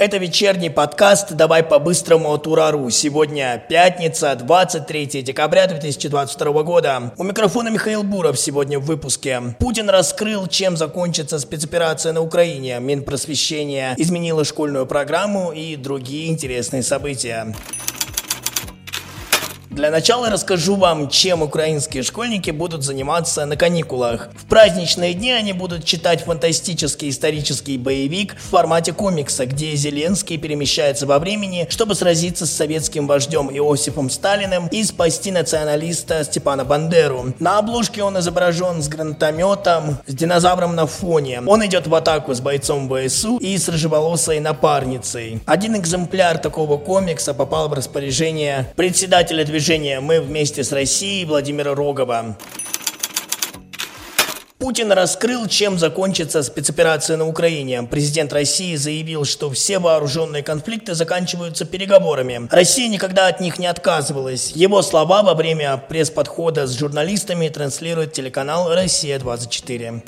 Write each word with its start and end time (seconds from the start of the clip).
Это 0.00 0.16
вечерний 0.16 0.70
подкаст 0.70 1.34
«Давай 1.34 1.62
по-быстрому 1.62 2.30
от 2.30 2.46
Урару». 2.46 2.88
Сегодня 2.88 3.62
пятница, 3.68 4.34
23 4.34 5.20
декабря 5.22 5.66
2022 5.66 6.62
года. 6.62 7.12
У 7.18 7.22
микрофона 7.22 7.68
Михаил 7.68 8.02
Буров 8.02 8.38
сегодня 8.38 8.78
в 8.78 8.86
выпуске. 8.86 9.42
Путин 9.58 9.90
раскрыл, 9.90 10.46
чем 10.46 10.78
закончится 10.78 11.38
спецоперация 11.38 12.14
на 12.14 12.22
Украине. 12.22 12.80
Минпросвещение 12.80 13.92
изменило 13.98 14.42
школьную 14.46 14.86
программу 14.86 15.52
и 15.52 15.76
другие 15.76 16.30
интересные 16.30 16.82
события. 16.82 17.54
Для 19.80 19.90
начала 19.90 20.28
расскажу 20.28 20.76
вам, 20.76 21.08
чем 21.08 21.40
украинские 21.40 22.02
школьники 22.02 22.50
будут 22.50 22.82
заниматься 22.82 23.46
на 23.46 23.56
каникулах. 23.56 24.28
В 24.36 24.44
праздничные 24.44 25.14
дни 25.14 25.32
они 25.32 25.54
будут 25.54 25.86
читать 25.86 26.24
фантастический 26.24 27.08
исторический 27.08 27.78
боевик 27.78 28.36
в 28.36 28.50
формате 28.50 28.92
комикса, 28.92 29.46
где 29.46 29.74
Зеленский 29.74 30.36
перемещается 30.36 31.06
во 31.06 31.18
времени, 31.18 31.66
чтобы 31.70 31.94
сразиться 31.94 32.44
с 32.44 32.50
советским 32.50 33.06
вождем 33.06 33.48
Иосифом 33.50 34.10
Сталиным 34.10 34.66
и 34.66 34.84
спасти 34.84 35.32
националиста 35.32 36.24
Степана 36.24 36.66
Бандеру. 36.66 37.32
На 37.38 37.58
обложке 37.58 38.02
он 38.02 38.18
изображен 38.18 38.82
с 38.82 38.88
гранатометом, 38.88 39.96
с 40.06 40.12
динозавром 40.12 40.76
на 40.76 40.86
фоне. 40.86 41.40
Он 41.46 41.64
идет 41.64 41.86
в 41.86 41.94
атаку 41.94 42.34
с 42.34 42.42
бойцом 42.42 42.86
ВСУ 42.86 43.38
и 43.38 43.56
с 43.56 43.66
рыжеволосой 43.66 44.40
напарницей. 44.40 45.40
Один 45.46 45.74
экземпляр 45.74 46.36
такого 46.36 46.76
комикса 46.76 47.32
попал 47.32 47.70
в 47.70 47.72
распоряжение 47.72 48.70
председателя 48.76 49.42
движения 49.42 49.69
движения 49.70 50.00
«Мы 50.00 50.20
вместе 50.20 50.64
с 50.64 50.72
Россией» 50.72 51.24
Владимира 51.24 51.76
Рогова. 51.76 52.36
Путин 54.58 54.90
раскрыл, 54.90 55.46
чем 55.46 55.78
закончится 55.78 56.42
спецоперация 56.42 57.16
на 57.16 57.28
Украине. 57.28 57.84
Президент 57.84 58.32
России 58.32 58.74
заявил, 58.74 59.24
что 59.24 59.48
все 59.48 59.78
вооруженные 59.78 60.42
конфликты 60.42 60.94
заканчиваются 60.94 61.64
переговорами. 61.64 62.48
Россия 62.50 62.88
никогда 62.88 63.28
от 63.28 63.40
них 63.40 63.60
не 63.60 63.68
отказывалась. 63.68 64.50
Его 64.56 64.82
слова 64.82 65.22
во 65.22 65.34
время 65.34 65.76
пресс-подхода 65.76 66.66
с 66.66 66.76
журналистами 66.76 67.48
транслирует 67.48 68.12
телеканал 68.12 68.74
«Россия-24». 68.74 70.02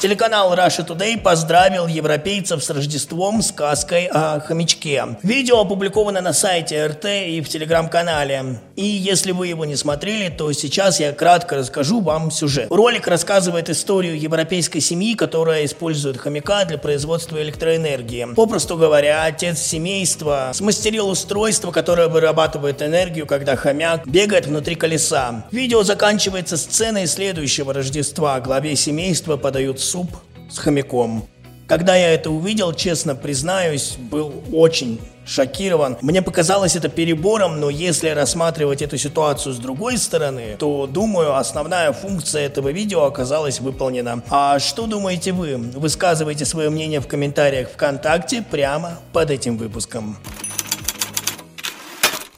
Телеканал 0.00 0.54
Russia 0.54 0.86
Today 0.86 1.20
поздравил 1.20 1.86
европейцев 1.86 2.64
с 2.64 2.70
Рождеством 2.70 3.42
сказкой 3.42 4.06
о 4.06 4.40
хомячке. 4.40 5.04
Видео 5.22 5.60
опубликовано 5.60 6.22
на 6.22 6.32
сайте 6.32 6.86
РТ 6.86 7.04
и 7.04 7.42
в 7.42 7.50
телеграм-канале. 7.50 8.60
И 8.76 8.82
если 8.82 9.32
вы 9.32 9.48
его 9.48 9.66
не 9.66 9.76
смотрели, 9.76 10.30
то 10.30 10.50
сейчас 10.52 11.00
я 11.00 11.12
кратко 11.12 11.56
расскажу 11.56 12.00
вам 12.00 12.30
сюжет. 12.30 12.68
Ролик 12.70 13.08
рассказывает 13.08 13.68
историю 13.68 14.18
европейской 14.18 14.80
семьи, 14.80 15.14
которая 15.14 15.66
использует 15.66 16.16
хомяка 16.16 16.64
для 16.64 16.78
производства 16.78 17.36
электроэнергии. 17.42 18.28
Попросту 18.34 18.78
говоря, 18.78 19.24
отец 19.24 19.58
семейства 19.58 20.52
смастерил 20.54 21.10
устройство, 21.10 21.72
которое 21.72 22.08
вырабатывает 22.08 22.80
энергию, 22.80 23.26
когда 23.26 23.54
хомяк 23.54 24.06
бегает 24.06 24.46
внутри 24.46 24.76
колеса. 24.76 25.44
Видео 25.50 25.82
заканчивается 25.82 26.56
сценой 26.56 27.06
следующего 27.06 27.74
Рождества. 27.74 28.40
Главе 28.40 28.76
семейства 28.76 29.36
подают 29.36 29.78
суп 29.90 30.08
с 30.48 30.58
хомяком. 30.58 31.26
Когда 31.66 31.94
я 31.96 32.14
это 32.14 32.30
увидел, 32.30 32.72
честно 32.72 33.14
признаюсь, 33.14 33.96
был 33.96 34.32
очень 34.52 35.00
шокирован. 35.24 35.96
Мне 36.00 36.22
показалось 36.22 36.74
это 36.74 36.88
перебором, 36.88 37.60
но 37.60 37.70
если 37.70 38.08
рассматривать 38.08 38.82
эту 38.82 38.98
ситуацию 38.98 39.52
с 39.52 39.58
другой 39.58 39.98
стороны, 39.98 40.56
то, 40.58 40.86
думаю, 40.86 41.36
основная 41.36 41.92
функция 41.92 42.42
этого 42.46 42.70
видео 42.70 43.04
оказалась 43.04 43.60
выполнена. 43.60 44.22
А 44.30 44.58
что 44.58 44.86
думаете 44.86 45.32
вы? 45.32 45.56
Высказывайте 45.56 46.44
свое 46.44 46.70
мнение 46.70 47.00
в 47.00 47.06
комментариях 47.06 47.68
ВКонтакте 47.70 48.44
прямо 48.48 48.98
под 49.12 49.30
этим 49.30 49.56
выпуском. 49.56 50.16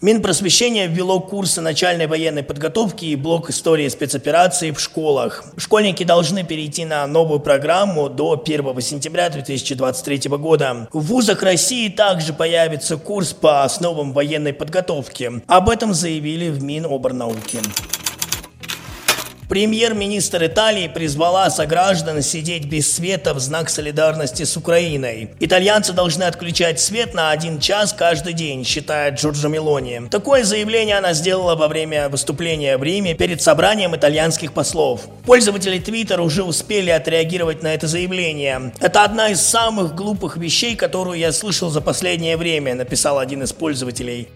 Минпросвещение 0.03 0.89
ввело 0.89 1.21
курсы 1.21 1.61
начальной 1.61 2.09
военной 2.09 2.43
подготовки 2.43 3.05
и 3.05 3.15
блок 3.15 3.51
истории 3.51 3.89
спецопераций 3.89 4.73
в 4.73 4.81
школах. 4.81 5.45
Школьники 5.57 6.03
должны 6.03 6.43
перейти 6.43 6.85
на 6.85 7.07
новую 7.07 7.39
программу 7.39 8.09
до 8.09 8.33
1 8.33 8.81
сентября 8.81 9.31
2023 9.31 10.29
года. 10.39 10.89
В 10.93 11.03
вузах 11.03 11.45
России 11.45 11.89
также 11.89 12.33
появится 12.33 12.97
курс 12.97 13.33
по 13.33 13.63
основам 13.63 14.13
военной 14.13 14.53
подготовки. 14.53 15.41
Об 15.47 15.71
этом 15.71 15.95
заявили 15.95 16.49
в 16.49 16.65
Миноборнауке. 16.65 17.61
Премьер-министр 19.49 20.47
Италии 20.47 20.89
призвала 20.89 21.51
сограждан 21.51 22.23
сидеть 22.23 22.65
без 22.67 22.91
света 22.91 23.35
в 23.35 23.41
знак 23.41 23.69
солидарности 23.69 24.45
с 24.45 24.57
Украиной. 24.57 25.31
Итальянцы 25.41 25.93
должны 25.93 26.25
отключать 26.25 26.81
свет 26.81 27.13
на 27.13 27.31
один 27.31 27.61
час 27.61 27.93
каждый 27.93 28.33
день, 28.33 28.65
считает 28.65 29.21
Джорджо 29.21 29.49
Мелони. 29.49 30.03
Такое 30.11 30.45
заявление 30.45 30.97
она 30.97 31.13
сделала 31.13 31.55
во 31.55 31.69
время 31.69 32.09
выступления 32.09 32.79
в 32.79 32.83
Риме 32.83 33.15
перед 33.15 33.43
собранием 33.43 33.95
итальянских 33.95 34.53
послов. 34.53 35.03
Пользователи 35.27 35.79
Твиттер 35.79 36.21
уже 36.21 36.45
успели 36.45 36.91
отреагировать 36.91 37.63
на 37.63 37.75
это 37.75 37.87
заявление. 37.87 38.73
Это 38.81 39.05
одна 39.05 39.29
из 39.29 39.41
самых 39.41 39.95
глупых 39.95 40.37
вещей, 40.37 40.77
которую 40.77 41.19
я 41.19 41.33
слышал 41.33 41.69
за 41.69 41.81
последнее 41.81 42.37
время, 42.37 42.75
написал 42.75 43.19
один 43.19 43.43
из 43.43 43.53
пользователей. 43.53 44.29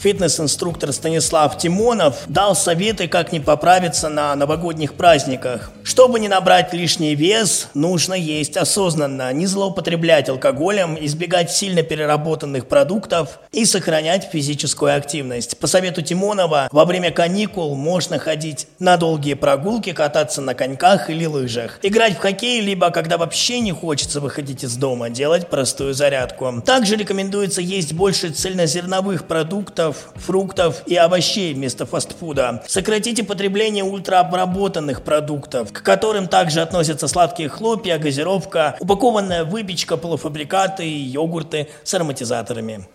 Фитнес-инструктор 0.00 0.92
Станислав 0.92 1.58
Тимонов 1.58 2.18
дал 2.28 2.54
советы, 2.54 3.08
как 3.08 3.32
не 3.32 3.40
поправиться 3.40 4.08
на 4.08 4.34
новогодних 4.36 4.94
праздниках. 4.94 5.72
Чтобы 5.82 6.20
не 6.20 6.28
набрать 6.28 6.72
лишний 6.72 7.16
вес, 7.16 7.68
нужно 7.74 8.14
есть 8.14 8.56
осознанно, 8.56 9.32
не 9.32 9.46
злоупотреблять 9.46 10.28
алкоголем, 10.28 10.96
избегать 11.00 11.50
сильно 11.50 11.82
переработанных 11.82 12.68
продуктов 12.68 13.40
и 13.50 13.64
сохранять 13.64 14.28
физическую 14.30 14.94
активность. 14.94 15.58
По 15.58 15.66
совету 15.66 16.02
Тимонова, 16.02 16.68
во 16.70 16.84
время 16.84 17.10
каникул 17.10 17.74
можно 17.74 18.20
ходить 18.20 18.68
на 18.78 18.98
долгие 18.98 19.34
прогулки, 19.34 19.92
кататься 19.92 20.40
на 20.40 20.54
коньках 20.54 21.10
или 21.10 21.26
лыжах, 21.26 21.80
играть 21.82 22.14
в 22.14 22.20
хоккей, 22.20 22.60
либо 22.60 22.90
когда 22.90 23.18
вообще 23.18 23.58
не 23.58 23.72
хочется 23.72 24.20
выходить 24.20 24.62
из 24.62 24.76
дома, 24.76 25.10
делать 25.10 25.48
простую 25.48 25.92
зарядку. 25.92 26.62
Также 26.64 26.94
рекомендуется 26.94 27.60
есть 27.60 27.94
больше 27.94 28.30
цельнозерновых 28.30 29.26
продуктов, 29.26 29.87
фруктов, 29.92 30.12
фруктов 30.38 30.82
и 30.86 30.96
овощей 30.96 31.54
вместо 31.54 31.86
фастфуда. 31.86 32.62
Сократите 32.66 33.24
потребление 33.24 33.84
ультраобработанных 33.84 35.02
продуктов, 35.02 35.72
к 35.72 35.82
которым 35.82 36.28
также 36.28 36.60
относятся 36.60 37.08
сладкие 37.08 37.48
хлопья, 37.48 37.98
газировка, 37.98 38.76
упакованная 38.80 39.44
выпечка, 39.44 39.96
полуфабрикаты 39.96 40.84
и 40.84 40.98
йогурты 40.98 41.68
с 41.84 41.94
ароматизаторами. 41.94 42.88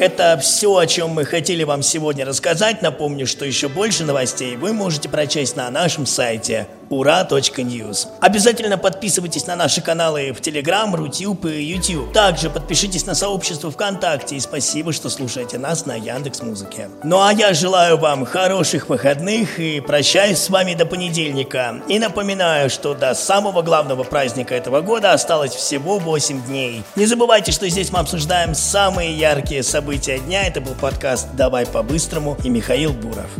Это 0.00 0.36
все, 0.42 0.76
о 0.76 0.86
чем 0.86 1.10
мы 1.10 1.24
хотели 1.24 1.62
вам 1.62 1.82
сегодня 1.82 2.26
рассказать. 2.26 2.82
Напомню, 2.82 3.26
что 3.26 3.44
еще 3.44 3.68
больше 3.68 4.04
новостей 4.04 4.56
вы 4.56 4.72
можете 4.72 5.08
прочесть 5.08 5.56
на 5.56 5.70
нашем 5.70 6.04
сайте 6.04 6.66
ура.news. 6.98 8.08
Обязательно 8.20 8.78
подписывайтесь 8.78 9.46
на 9.46 9.56
наши 9.56 9.80
каналы 9.80 10.32
в 10.32 10.40
Telegram, 10.40 10.94
Рутюб 10.94 11.44
и 11.46 11.62
YouTube. 11.62 12.12
Также 12.12 12.50
подпишитесь 12.50 13.06
на 13.06 13.14
сообщество 13.14 13.70
ВКонтакте 13.70 14.36
и 14.36 14.40
спасибо, 14.40 14.92
что 14.92 15.10
слушаете 15.10 15.58
нас 15.58 15.86
на 15.86 15.94
Яндекс 15.94 16.42
Музыке. 16.42 16.90
Ну 17.02 17.20
а 17.20 17.32
я 17.32 17.54
желаю 17.54 17.98
вам 17.98 18.24
хороших 18.24 18.88
выходных 18.88 19.58
и 19.58 19.80
прощаюсь 19.80 20.38
с 20.38 20.50
вами 20.50 20.74
до 20.74 20.86
понедельника. 20.86 21.82
И 21.88 21.98
напоминаю, 21.98 22.70
что 22.70 22.94
до 22.94 23.14
самого 23.14 23.62
главного 23.62 24.04
праздника 24.04 24.54
этого 24.54 24.80
года 24.80 25.12
осталось 25.12 25.54
всего 25.54 25.98
8 25.98 26.44
дней. 26.46 26.82
Не 26.96 27.06
забывайте, 27.06 27.52
что 27.52 27.68
здесь 27.68 27.90
мы 27.92 28.00
обсуждаем 28.00 28.54
самые 28.54 29.16
яркие 29.16 29.62
события 29.62 30.18
дня. 30.18 30.46
Это 30.46 30.60
был 30.60 30.74
подкаст 30.74 31.28
«Давай 31.34 31.66
по-быстрому» 31.66 32.36
и 32.44 32.48
Михаил 32.48 32.92
Буров. 32.92 33.30